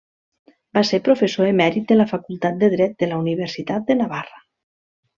Va 0.77 0.81
ser 0.91 0.99
Professor 1.07 1.49
emèrit 1.51 1.87
de 1.93 1.99
la 1.99 2.07
Facultat 2.15 2.59
de 2.65 2.73
Dret 2.75 2.99
de 3.05 3.13
la 3.13 3.23
Universitat 3.25 3.89
de 3.93 4.03
Navarra. 4.05 4.47